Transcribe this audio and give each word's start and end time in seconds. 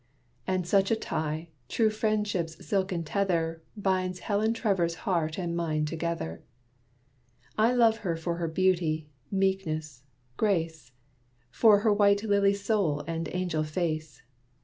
And 0.47 0.65
such 0.65 0.89
a 0.89 0.95
tie, 0.95 1.49
true 1.69 1.91
friendship's 1.91 2.65
silken 2.65 3.03
tether, 3.03 3.61
Binds 3.77 4.21
Helen 4.21 4.51
Trevor's 4.51 4.95
heart 5.05 5.37
and 5.37 5.55
mine 5.55 5.85
together. 5.85 6.41
I 7.55 7.73
love 7.73 7.97
her 7.97 8.15
for 8.17 8.37
her 8.37 8.47
beauty, 8.47 9.11
meekness, 9.29 10.01
grace; 10.37 10.91
For 11.51 11.81
her 11.81 11.93
white 11.93 12.23
lily 12.23 12.55
soul 12.55 13.01
and 13.01 13.29
angel 13.31 13.63
face. 13.63 14.23